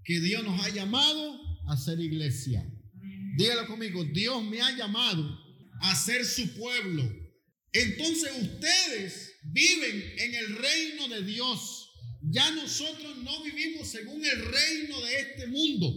que 0.04 0.20
Dios 0.20 0.44
nos 0.44 0.62
ha 0.62 0.68
llamado 0.68 1.40
a 1.66 1.76
ser 1.78 1.98
iglesia. 1.98 2.62
Dígalo 3.38 3.66
conmigo, 3.66 4.04
Dios 4.04 4.44
me 4.44 4.60
ha 4.60 4.76
llamado 4.76 5.40
a 5.80 5.96
ser 5.96 6.26
su 6.26 6.54
pueblo. 6.58 7.10
Entonces 7.72 8.30
ustedes 8.38 9.32
viven 9.44 10.14
en 10.18 10.34
el 10.34 10.56
reino 10.56 11.08
de 11.08 11.24
Dios. 11.24 11.90
Ya 12.30 12.50
nosotros 12.50 13.16
no 13.16 13.42
vivimos 13.42 13.88
según 13.88 14.24
el 14.24 14.44
reino 14.44 15.00
de 15.00 15.20
este 15.20 15.46
mundo, 15.46 15.90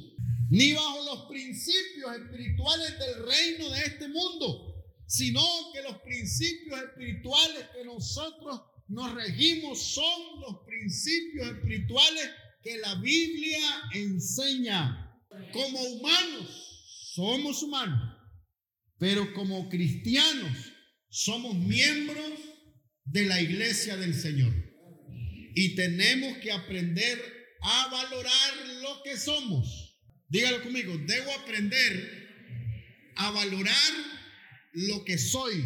ni 0.49 0.71
bajo 0.71 1.03
los 1.03 1.29
principios 1.29 2.15
espirituales 2.15 2.97
del 2.97 3.27
reino 3.27 3.69
de 3.69 3.81
este 3.81 4.07
mundo, 4.07 4.76
sino 5.07 5.41
que 5.73 5.81
los 5.81 6.01
principios 6.01 6.79
espirituales 6.81 7.65
que 7.73 7.85
nosotros 7.85 8.61
nos 8.89 9.13
regimos 9.13 9.81
son 9.81 10.41
los 10.41 10.65
principios 10.65 11.47
espirituales 11.49 12.29
que 12.61 12.77
la 12.77 12.95
Biblia 12.95 13.59
enseña. 13.93 15.03
Como 15.53 15.79
humanos, 15.79 17.13
somos 17.13 17.63
humanos, 17.63 18.17
pero 18.97 19.33
como 19.33 19.69
cristianos, 19.69 20.73
somos 21.09 21.55
miembros 21.55 22.31
de 23.05 23.25
la 23.25 23.41
iglesia 23.41 23.95
del 23.97 24.13
Señor. 24.13 24.53
Y 25.55 25.75
tenemos 25.75 26.37
que 26.39 26.51
aprender 26.51 27.19
a 27.61 27.87
valorar 27.87 28.67
lo 28.81 29.01
que 29.03 29.17
somos. 29.17 29.97
Dígalo 30.27 30.61
conmigo, 30.63 30.97
debo 31.05 31.31
aprender 31.31 32.27
a 33.15 33.31
valorar 33.31 34.16
lo 34.77 35.03
que 35.03 35.17
soy. 35.17 35.65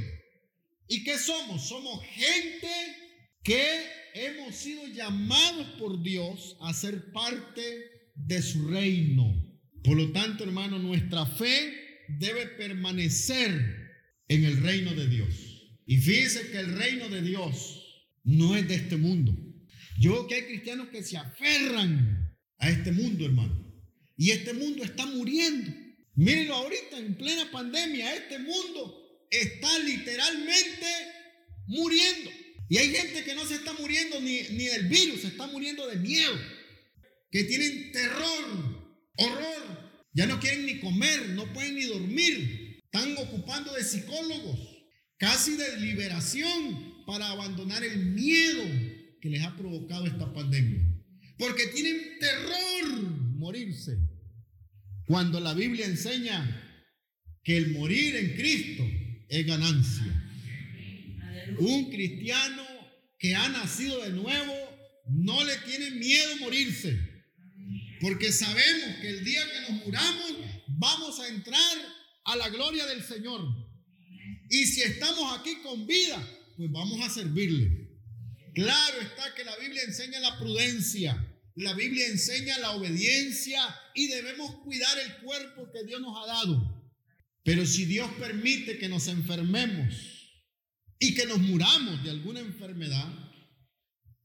¿Y 0.88 1.03
qué 1.03 1.18
somos? 1.18 1.68
Somos 1.68 2.01
gente 2.06 2.70
que 3.44 3.62
hemos 4.13 4.56
sido 4.56 4.88
llamados 4.88 5.68
por 5.77 6.01
Dios 6.01 6.56
a 6.62 6.74
ser 6.74 7.12
parte 7.12 8.10
de 8.15 8.41
su 8.41 8.70
reino. 8.70 9.36
Por 9.84 9.98
lo 9.98 10.12
tanto, 10.12 10.46
hermano, 10.46 10.80
nuestra 10.80 11.25
fe 11.25 12.06
debe 12.08 12.46
permanecer 12.48 13.50
en 14.30 14.46
el 14.46 14.62
reino 14.62 14.94
de 14.94 15.08
Dios. 15.08 15.36
Y 15.86 15.98
fíjese 15.98 16.51
que 16.51 16.60
el 16.60 16.77
reino 16.77 17.10
de 17.10 17.22
Dios 17.22 18.06
no 18.24 18.56
es 18.56 18.65
de 18.68 18.75
este 18.75 18.96
mundo. 18.96 19.36
Yo 20.00 20.13
veo 20.13 20.27
que 20.27 20.36
hay 20.36 20.44
cristianos 20.44 20.88
que 20.88 21.03
se 21.03 21.18
aferran 21.18 22.34
a 22.60 22.70
este 22.70 22.94
mundo, 22.94 23.25
hermano. 23.25 23.74
Y 24.15 24.30
este 24.32 24.53
mundo 24.53 24.84
está 24.84 25.06
muriendo. 25.06 25.70
Mírenlo 26.15 26.56
ahorita 26.56 26.98
en 26.98 27.15
plena 27.15 27.50
pandemia. 27.51 28.13
Este 28.15 28.39
mundo 28.39 29.00
está 29.31 29.79
literalmente 29.79 30.85
muriendo. 31.67 32.29
Y 32.69 32.77
hay 32.77 32.89
gente 32.93 33.23
que 33.23 33.35
no 33.35 33.45
se 33.45 33.55
está 33.55 33.73
muriendo 33.73 34.19
ni, 34.21 34.41
ni 34.50 34.65
del 34.65 34.88
virus, 34.88 35.21
se 35.21 35.27
está 35.27 35.47
muriendo 35.47 35.88
de 35.88 35.95
miedo. 35.97 36.38
Que 37.31 37.45
tienen 37.45 37.91
terror, 37.91 38.91
horror. 39.17 39.91
Ya 40.13 40.25
no 40.25 40.39
quieren 40.39 40.65
ni 40.65 40.79
comer, 40.79 41.29
no 41.29 41.51
pueden 41.53 41.75
ni 41.75 41.85
dormir. 41.85 42.79
Están 42.83 43.17
ocupando 43.17 43.73
de 43.73 43.83
psicólogos, 43.83 44.59
casi 45.17 45.55
de 45.55 45.77
liberación 45.77 47.05
para 47.05 47.29
abandonar 47.29 47.83
el 47.83 47.97
miedo 48.07 48.63
que 49.21 49.29
les 49.29 49.43
ha 49.43 49.55
provocado 49.55 50.05
esta 50.05 50.33
pandemia. 50.33 50.81
Porque 51.38 51.67
tienen 51.67 52.19
terror 52.19 53.01
morirse. 53.38 53.97
Cuando 55.05 55.39
la 55.39 55.53
Biblia 55.53 55.85
enseña 55.85 56.67
que 57.43 57.57
el 57.57 57.71
morir 57.71 58.15
en 58.15 58.35
Cristo 58.35 58.83
es 59.31 59.47
ganancia. 59.47 60.03
Un 61.57 61.89
cristiano 61.89 62.63
que 63.17 63.33
ha 63.33 63.47
nacido 63.50 64.03
de 64.03 64.09
nuevo 64.11 64.53
no 65.07 65.43
le 65.45 65.57
tiene 65.59 65.91
miedo 65.91 66.35
morirse. 66.41 67.00
Porque 68.01 68.31
sabemos 68.31 68.97
que 69.00 69.09
el 69.09 69.23
día 69.23 69.41
que 69.41 69.71
nos 69.71 69.85
muramos 69.85 70.31
vamos 70.67 71.19
a 71.19 71.27
entrar 71.29 71.77
a 72.25 72.35
la 72.35 72.50
gloria 72.50 72.85
del 72.88 73.03
Señor. 73.03 73.41
Y 74.50 74.65
si 74.65 74.81
estamos 74.81 75.39
aquí 75.39 75.55
con 75.63 75.88
vida, 75.88 76.17
pues 76.57 76.69
vamos 76.71 77.00
a 77.01 77.09
servirle. 77.09 77.89
Claro 78.53 79.00
está 79.00 79.33
que 79.33 79.45
la 79.45 79.55
Biblia 79.57 79.83
enseña 79.83 80.19
la 80.19 80.38
prudencia, 80.39 81.25
la 81.55 81.73
Biblia 81.73 82.05
enseña 82.07 82.57
la 82.57 82.71
obediencia 82.71 83.63
y 83.95 84.07
debemos 84.07 84.55
cuidar 84.63 84.97
el 85.00 85.23
cuerpo 85.23 85.71
que 85.71 85.85
Dios 85.85 86.01
nos 86.01 86.21
ha 86.21 86.27
dado. 86.27 86.80
Pero 87.43 87.65
si 87.65 87.86
Dios 87.86 88.10
permite 88.19 88.77
que 88.77 88.89
nos 88.89 89.07
enfermemos, 89.07 90.21
y 91.01 91.15
que 91.15 91.25
nos 91.25 91.39
muramos 91.39 92.03
de 92.03 92.12
alguna 92.12 92.39
enfermedad, 92.39 93.12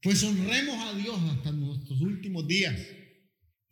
pues 0.03 0.21
honremos 0.23 0.75
a 0.79 0.95
Dios 0.95 1.19
hasta 1.31 1.51
nuestros 1.51 1.99
últimos 2.01 2.47
días 2.47 2.79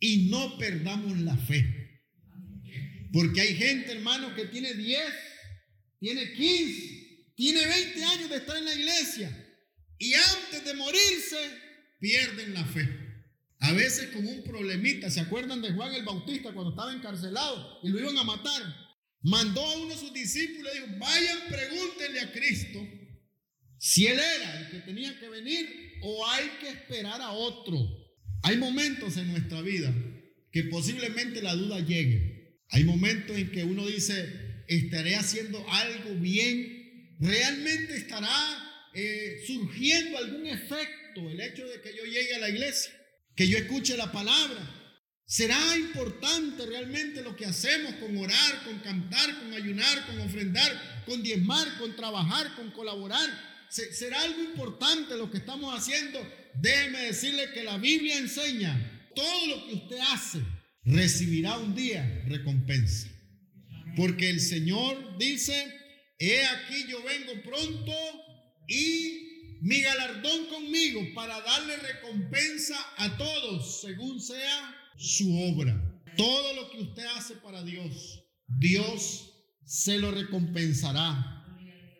y 0.00 0.28
no 0.28 0.58
perdamos 0.58 1.16
la 1.20 1.36
fe. 1.36 2.02
Porque 3.12 3.40
hay 3.40 3.54
gente, 3.54 3.92
hermano, 3.92 4.34
que 4.34 4.46
tiene 4.46 4.74
10, 4.74 5.00
tiene 6.00 6.32
15, 6.32 7.32
tiene 7.36 7.64
20 7.64 8.04
años 8.04 8.28
de 8.28 8.36
estar 8.36 8.56
en 8.56 8.64
la 8.64 8.74
iglesia 8.74 9.56
y 9.98 10.12
antes 10.12 10.64
de 10.64 10.74
morirse 10.74 11.38
pierden 12.00 12.54
la 12.54 12.64
fe. 12.64 12.88
A 13.60 13.72
veces 13.72 14.10
con 14.10 14.26
un 14.26 14.42
problemita, 14.42 15.10
¿se 15.10 15.20
acuerdan 15.20 15.62
de 15.62 15.72
Juan 15.72 15.94
el 15.94 16.04
Bautista 16.04 16.52
cuando 16.52 16.70
estaba 16.70 16.92
encarcelado 16.92 17.78
y 17.84 17.88
lo 17.88 18.00
iban 18.00 18.18
a 18.18 18.24
matar? 18.24 18.85
Mandó 19.26 19.60
a 19.60 19.78
uno 19.78 19.88
de 19.88 20.00
sus 20.00 20.12
discípulos 20.12 20.72
y 20.72 20.78
dijo, 20.78 20.98
vayan, 20.98 21.38
pregúntenle 21.48 22.20
a 22.20 22.32
Cristo 22.32 22.86
si 23.76 24.06
él 24.06 24.18
era 24.18 24.60
el 24.60 24.70
que 24.70 24.78
tenía 24.80 25.18
que 25.18 25.28
venir 25.28 25.98
o 26.02 26.26
hay 26.28 26.48
que 26.60 26.68
esperar 26.68 27.20
a 27.20 27.32
otro. 27.32 27.76
Hay 28.44 28.56
momentos 28.56 29.16
en 29.16 29.32
nuestra 29.32 29.62
vida 29.62 29.92
que 30.52 30.64
posiblemente 30.64 31.42
la 31.42 31.56
duda 31.56 31.80
llegue. 31.80 32.60
Hay 32.68 32.84
momentos 32.84 33.36
en 33.36 33.50
que 33.50 33.64
uno 33.64 33.84
dice, 33.86 34.64
estaré 34.68 35.16
haciendo 35.16 35.64
algo 35.70 36.14
bien, 36.20 37.16
realmente 37.18 37.96
estará 37.96 38.90
eh, 38.94 39.42
surgiendo 39.44 40.18
algún 40.18 40.46
efecto 40.46 41.28
el 41.28 41.40
hecho 41.40 41.66
de 41.66 41.80
que 41.80 41.96
yo 41.96 42.04
llegue 42.04 42.36
a 42.36 42.38
la 42.38 42.48
iglesia, 42.48 42.92
que 43.34 43.48
yo 43.48 43.58
escuche 43.58 43.96
la 43.96 44.12
palabra, 44.12 44.85
¿Será 45.28 45.76
importante 45.76 46.64
realmente 46.66 47.20
lo 47.20 47.34
que 47.34 47.46
hacemos 47.46 47.96
con 47.96 48.16
orar, 48.16 48.62
con 48.64 48.78
cantar, 48.78 49.40
con 49.40 49.52
ayunar, 49.54 50.06
con 50.06 50.20
ofrendar, 50.20 51.02
con 51.04 51.20
diezmar, 51.20 51.78
con 51.78 51.96
trabajar, 51.96 52.54
con 52.54 52.70
colaborar? 52.70 53.28
¿Será 53.68 54.22
algo 54.22 54.40
importante 54.40 55.16
lo 55.16 55.28
que 55.28 55.38
estamos 55.38 55.76
haciendo? 55.76 56.20
Déjeme 56.54 57.00
decirle 57.06 57.50
que 57.52 57.64
la 57.64 57.76
Biblia 57.76 58.18
enseña, 58.18 59.10
todo 59.16 59.46
lo 59.48 59.66
que 59.66 59.74
usted 59.74 59.98
hace 60.12 60.42
recibirá 60.84 61.58
un 61.58 61.74
día 61.74 62.22
recompensa. 62.28 63.08
Porque 63.96 64.30
el 64.30 64.40
Señor 64.40 65.18
dice, 65.18 65.74
he 66.20 66.46
aquí 66.46 66.86
yo 66.88 67.02
vengo 67.02 67.42
pronto 67.42 67.92
y 68.68 69.58
mi 69.60 69.80
galardón 69.80 70.46
conmigo 70.46 71.00
para 71.16 71.40
darle 71.40 71.78
recompensa 71.78 72.76
a 72.98 73.16
todos 73.16 73.80
según 73.80 74.20
sea 74.20 74.85
su 74.96 75.36
obra. 75.52 75.74
Todo 76.16 76.54
lo 76.54 76.70
que 76.70 76.80
usted 76.80 77.04
hace 77.16 77.36
para 77.36 77.62
Dios, 77.62 78.24
Dios 78.46 79.32
se 79.64 79.98
lo 79.98 80.10
recompensará. 80.10 81.44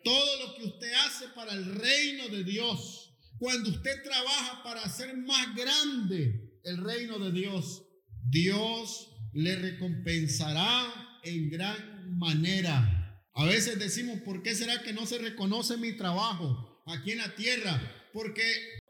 Todo 0.03 0.47
lo 0.47 0.55
que 0.55 0.63
usted 0.65 0.91
hace 1.05 1.27
para 1.35 1.53
el 1.53 1.65
reino 1.75 2.29
de 2.29 2.43
Dios, 2.43 3.13
cuando 3.37 3.69
usted 3.69 4.03
trabaja 4.03 4.63
para 4.63 4.83
hacer 4.83 5.15
más 5.17 5.53
grande 5.55 6.59
el 6.63 6.77
reino 6.77 7.19
de 7.19 7.31
Dios, 7.31 7.83
Dios 8.29 9.09
le 9.33 9.55
recompensará 9.55 11.19
en 11.23 11.49
gran 11.49 12.17
manera. 12.17 13.21
A 13.33 13.45
veces 13.45 13.77
decimos, 13.77 14.21
¿por 14.21 14.41
qué 14.41 14.55
será 14.55 14.81
que 14.81 14.93
no 14.93 15.05
se 15.05 15.19
reconoce 15.19 15.77
mi 15.77 15.95
trabajo 15.95 16.81
aquí 16.87 17.11
en 17.11 17.19
la 17.19 17.35
tierra? 17.35 18.09
Porque 18.13 18.43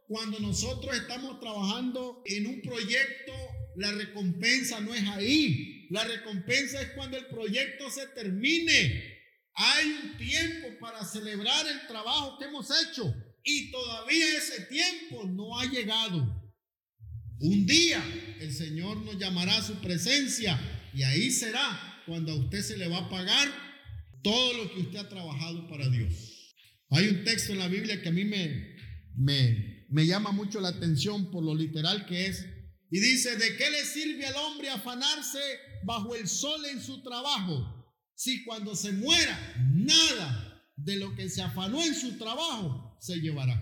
cuando 0.08 0.40
nosotros 0.40 0.96
estamos 0.96 1.40
trabajando 1.40 2.22
en 2.26 2.48
un 2.48 2.62
proyecto 2.62 3.34
la 3.78 3.92
recompensa 3.92 4.80
no 4.82 4.94
es 4.94 5.04
ahí. 5.08 5.88
La 5.92 6.04
recompensa 6.04 6.82
es 6.82 6.90
cuando 6.92 7.16
el 7.16 7.28
proyecto 7.28 7.90
se 7.92 8.08
termine. 8.08 9.18
Hay 9.54 9.86
un 9.86 10.18
tiempo 10.18 10.68
para 10.80 11.06
celebrar 11.06 11.66
el 11.68 11.88
trabajo 11.88 12.38
que 12.40 12.46
hemos 12.46 12.70
hecho 12.72 13.14
y 13.44 13.72
todavía 13.72 14.38
ese 14.38 14.64
tiempo 14.64 15.26
no 15.26 15.60
ha 15.60 15.66
llegado. 15.66 16.52
Un 17.40 17.68
día 17.68 18.04
el 18.40 18.52
Señor 18.52 18.98
nos 19.06 19.20
llamará 19.20 19.58
a 19.58 19.64
su 19.64 19.76
presencia 19.76 20.60
y 20.96 21.04
ahí 21.04 21.30
será 21.30 22.02
cuando 22.08 22.32
a 22.32 22.36
usted 22.36 22.62
se 22.62 22.78
le 22.78 22.88
va 22.88 22.98
a 22.98 23.10
pagar 23.10 23.48
todo 24.24 24.54
lo 24.54 24.74
que 24.74 24.82
usted 24.82 25.00
ha 25.00 25.10
trabajado 25.10 25.68
para 25.68 25.88
Dios. 25.88 26.56
Hay 26.90 27.10
un 27.10 27.24
texto 27.24 27.54
en 27.54 27.60
la 27.60 27.68
Biblia 27.68 28.02
que 28.02 28.10
a 28.10 28.14
mí 28.14 28.26
me, 28.26 28.76
me, 29.16 29.86
me 29.90 30.08
llama 30.08 30.32
mucho 30.32 30.60
la 30.60 30.70
atención 30.70 31.30
por 31.30 31.44
lo 31.44 31.54
literal 31.54 32.08
que 32.08 32.26
es 32.26 32.57
y 32.90 33.00
dice, 33.00 33.36
¿de 33.36 33.58
qué 33.58 33.70
le 33.70 33.84
sirve 33.84 34.26
al 34.26 34.36
hombre 34.36 34.70
afanarse 34.70 35.40
bajo 35.84 36.16
el 36.16 36.28
sol 36.28 36.66
en 36.66 36.82
su 36.82 37.04
trabajo? 37.04 37.74
Si 38.16 38.46
cuando 38.46 38.76
se 38.76 38.94
muera, 38.94 39.56
nada 39.74 40.64
de 40.78 40.96
lo 40.96 41.14
que 41.16 41.30
se 41.30 41.42
afanó 41.42 41.84
en 41.84 41.94
su 41.94 42.18
trabajo 42.18 42.98
se 43.02 43.18
llevará. 43.18 43.62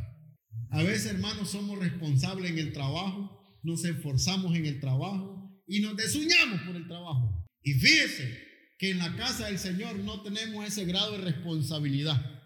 A 0.69 0.83
veces, 0.83 1.07
hermanos, 1.07 1.49
somos 1.49 1.79
responsables 1.79 2.51
en 2.51 2.59
el 2.59 2.73
trabajo, 2.73 3.59
nos 3.63 3.83
esforzamos 3.83 4.55
en 4.55 4.65
el 4.65 4.79
trabajo 4.79 5.63
y 5.67 5.79
nos 5.79 5.97
desuñamos 5.97 6.61
por 6.61 6.75
el 6.75 6.87
trabajo. 6.87 7.47
Y 7.63 7.73
fíjese 7.73 8.43
que 8.77 8.91
en 8.91 8.99
la 8.99 9.15
casa 9.15 9.47
del 9.47 9.57
Señor 9.57 9.95
no 9.97 10.21
tenemos 10.21 10.65
ese 10.65 10.85
grado 10.85 11.13
de 11.13 11.17
responsabilidad. 11.19 12.43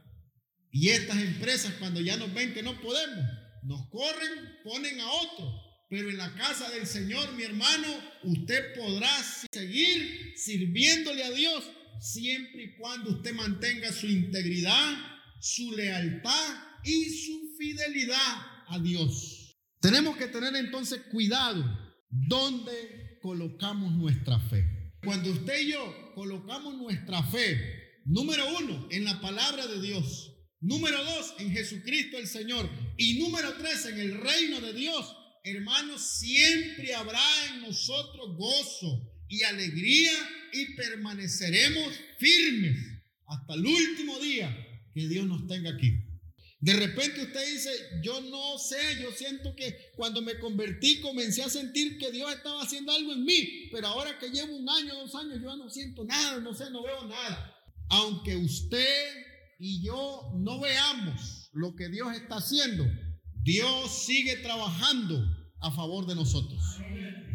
Y 0.72 0.90
estas 0.90 1.18
empresas, 1.18 1.74
cuando 1.80 2.00
ya 2.00 2.16
nos 2.16 2.34
ven 2.34 2.54
que 2.54 2.64
no 2.64 2.80
podemos, 2.80 3.26
nos 3.64 3.90
corren, 3.90 4.60
ponen 4.64 5.02
a 5.02 5.12
otro 5.12 5.69
pero 5.90 6.10
en 6.10 6.18
la 6.18 6.34
casa 6.36 6.70
del 6.70 6.86
Señor, 6.86 7.34
mi 7.34 7.44
hermano, 7.44 7.88
usted 8.24 8.76
podrá 8.76 9.12
seguir 9.52 10.34
sirviéndole 10.36 11.24
a 11.24 11.32
Dios 11.32 11.64
siempre 12.00 12.64
y 12.64 12.76
cuando 12.78 13.10
usted 13.10 13.34
mantenga 13.34 13.92
su 13.92 14.06
integridad, 14.06 14.98
su 15.40 15.72
lealtad 15.72 16.64
y 16.84 17.10
su 17.10 17.56
fidelidad 17.58 18.36
a 18.68 18.80
Dios. 18.80 19.58
Tenemos 19.82 20.16
que 20.16 20.28
tener 20.28 20.56
entonces 20.56 21.02
cuidado 21.12 21.66
donde 22.10 23.18
colocamos 23.22 23.92
nuestra 23.94 24.40
fe. 24.40 24.66
Cuando 25.04 25.32
usted 25.32 25.62
y 25.62 25.72
yo 25.72 26.12
colocamos 26.14 26.76
nuestra 26.76 27.24
fe, 27.24 28.02
número 28.06 28.46
uno, 28.60 28.88
en 28.92 29.06
la 29.06 29.20
palabra 29.22 29.66
de 29.66 29.82
Dios, 29.82 30.36
número 30.60 31.04
dos, 31.04 31.34
en 31.40 31.52
Jesucristo 31.52 32.18
el 32.18 32.28
Señor 32.28 32.70
y 32.98 33.20
número 33.20 33.54
tres, 33.58 33.86
en 33.86 34.00
el 34.00 34.20
reino 34.20 34.62
de 34.62 34.74
Dios, 34.74 35.16
hermanos, 35.44 36.02
siempre 36.02 36.94
habrá 36.94 37.22
en 37.48 37.62
nosotros 37.62 38.36
gozo 38.36 39.12
y 39.28 39.44
alegría 39.44 40.12
y 40.54 40.74
permaneceremos 40.76 41.94
firmes 42.18 42.78
hasta 43.28 43.54
el 43.54 43.66
último 43.66 44.20
día 44.20 44.56
que 44.94 45.08
Dios 45.08 45.26
nos 45.28 45.48
tenga 45.48 45.72
aquí. 45.72 46.10
De 46.62 46.74
repente 46.74 47.22
usted 47.22 47.54
dice, 47.54 47.70
yo 48.04 48.20
no 48.22 48.58
sé, 48.58 49.02
yo 49.02 49.12
siento 49.12 49.56
que 49.56 49.92
cuando 49.96 50.22
me 50.22 50.38
convertí 50.40 51.00
comencé 51.00 51.42
a 51.42 51.50
sentir 51.50 51.98
que 51.98 52.12
Dios 52.12 52.34
estaba 52.34 52.62
haciendo 52.62 52.92
algo 52.92 53.14
en 53.14 53.24
mí, 53.24 53.70
pero 53.72 53.88
ahora 53.88 54.20
que 54.20 54.30
llevo 54.30 54.58
un 54.58 54.68
año, 54.68 54.94
dos 54.96 55.16
años, 55.16 55.40
yo 55.42 55.56
no 55.56 55.70
siento 55.70 56.04
nada, 56.04 56.42
no 56.42 56.54
sé, 56.54 56.70
no 56.70 56.84
veo 56.84 57.06
nada. 57.08 57.56
Aunque 57.90 58.36
usted 58.36 59.14
y 59.58 59.82
yo 59.84 60.34
no 60.36 60.60
veamos 60.60 61.50
lo 61.54 61.76
que 61.76 61.88
Dios 61.88 62.14
está 62.14 62.38
haciendo, 62.38 62.86
Dios 63.42 64.06
sigue 64.06 64.38
trabajando 64.38 65.24
a 65.62 65.72
favor 65.72 66.06
de 66.06 66.16
nosotros. 66.16 66.62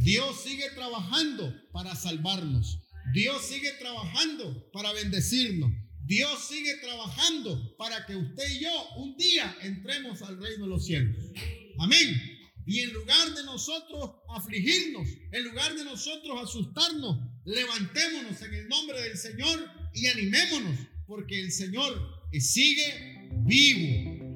Dios 0.01 0.43
sigue 0.43 0.71
trabajando 0.75 1.55
para 1.73 1.95
salvarnos. 1.95 2.79
Dios 3.13 3.43
sigue 3.43 3.73
trabajando 3.79 4.71
para 4.73 4.93
bendecirnos. 4.93 5.71
Dios 6.07 6.39
sigue 6.49 6.77
trabajando 6.83 7.75
para 7.79 8.05
que 8.05 8.15
usted 8.15 8.45
y 8.51 8.65
yo 8.65 8.89
un 8.97 9.17
día 9.17 9.57
entremos 9.63 10.21
al 10.23 10.41
reino 10.41 10.65
de 10.65 10.71
los 10.71 10.85
cielos. 10.85 11.17
Amén. 11.79 12.21
Y 12.67 12.81
en 12.81 12.93
lugar 12.93 13.35
de 13.35 13.45
nosotros 13.45 14.11
afligirnos, 14.29 15.09
en 15.33 15.45
lugar 15.45 15.75
de 15.75 15.85
nosotros 15.85 16.39
asustarnos, 16.43 17.19
levantémonos 17.45 18.41
en 18.43 18.55
el 18.55 18.69
nombre 18.69 19.01
del 19.03 19.17
Señor 19.17 19.71
y 19.95 20.07
animémonos, 20.07 20.79
porque 21.07 21.41
el 21.41 21.53
Señor 21.53 22.29
sigue 22.39 23.31
vivo. 23.45 24.35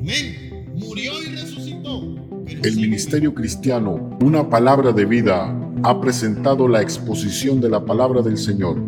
Amén. 0.00 0.59
Murió 0.80 1.12
y 1.22 1.26
resucitó. 1.26 2.02
El 2.46 2.76
Ministerio 2.76 3.34
Cristiano, 3.34 4.18
una 4.22 4.48
palabra 4.48 4.92
de 4.92 5.04
vida, 5.04 5.54
ha 5.82 6.00
presentado 6.00 6.66
la 6.68 6.80
exposición 6.80 7.60
de 7.60 7.68
la 7.68 7.84
palabra 7.84 8.22
del 8.22 8.38
Señor 8.38 8.78